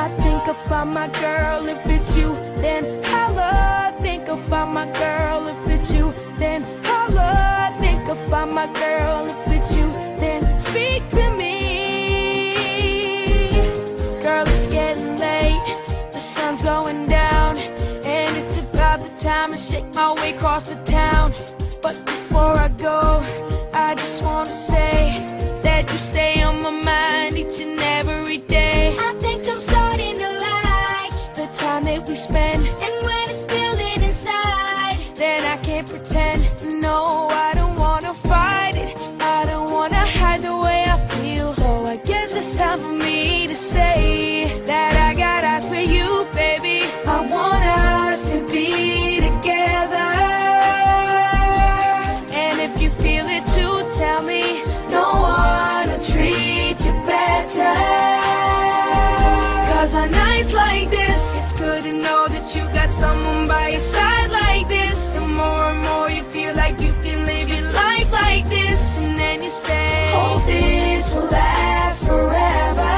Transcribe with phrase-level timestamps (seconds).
[0.00, 1.68] I think I found my girl.
[1.68, 2.32] If it's you,
[2.64, 3.50] then holla.
[3.88, 5.48] I think I found my girl.
[5.48, 7.30] If it's you, then holla.
[7.68, 9.28] I think I found my girl.
[9.28, 9.88] If it's you,
[10.22, 11.54] then speak to me.
[14.22, 15.68] Girl, it's getting late.
[16.12, 17.58] The sun's going down.
[17.58, 21.34] And it's about the time to shake my way across the town.
[21.82, 21.94] But
[63.00, 64.98] someone by your side like this.
[65.14, 68.80] The more and more you feel like you can live your life like this.
[69.02, 72.96] And then you say, Hope this will last forever.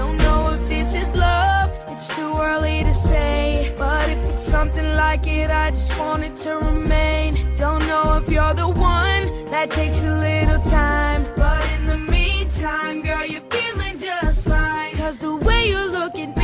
[0.00, 3.74] Don't know if this is love, it's too early to say.
[3.76, 7.30] But if it's something like it, I just want it to remain.
[7.56, 8.70] Don't know if you're the
[9.00, 9.24] one,
[9.54, 11.20] that takes a little time.
[11.36, 14.94] But in the meantime, girl, you're feeling just fine.
[14.96, 16.43] Cause the way you look at me,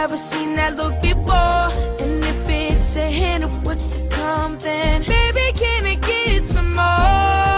[0.00, 1.66] never seen that look before.
[2.02, 6.74] And if it's a hint of what's to come, then baby, can I get some
[6.74, 7.53] more?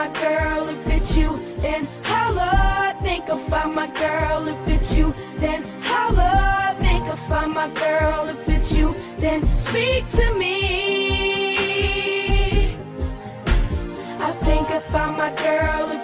[0.00, 0.66] My girl.
[0.70, 2.96] If it's you, then holla.
[3.02, 4.48] Think I found my girl.
[4.48, 6.74] If it's you, then holla.
[6.80, 8.28] Think I found my girl.
[8.30, 10.56] If it's you, then speak to me.
[14.28, 15.99] I think I found my girl.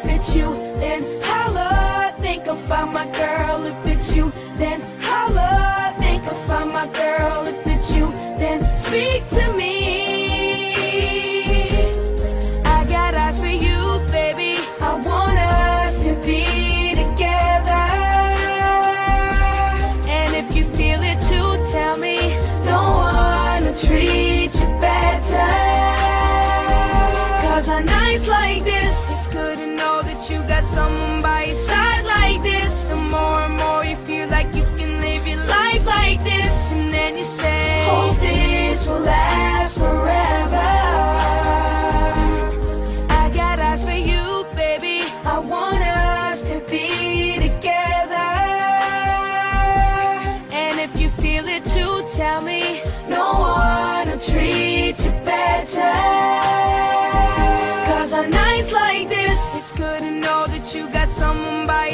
[27.66, 31.54] Cause on nights like this, it's good to know that you got someone by your
[31.54, 32.91] side like this.
[32.91, 36.72] The more and more you feel like you can live your life like this.
[36.75, 39.26] And then you say, Hope this will last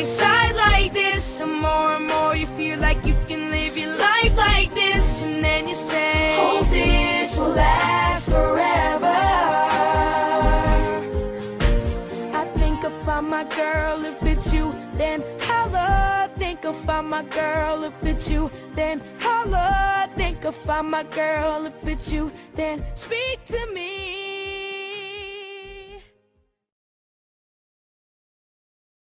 [0.05, 1.39] side like this.
[1.39, 5.25] The more and more you feel like you can live your life like this.
[5.27, 9.07] And then you say, Hope this will last forever.
[12.41, 14.05] I think I found my girl.
[14.05, 16.31] If it's you, then holla.
[16.39, 17.85] Think I found my girl.
[17.85, 20.11] If it's you, then holla.
[20.17, 21.67] Think I found my girl.
[21.67, 24.22] If it's you, then speak to me.